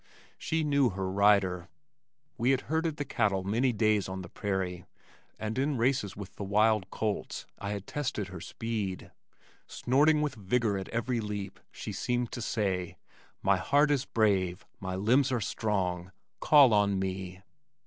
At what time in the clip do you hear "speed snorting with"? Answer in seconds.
8.41-10.33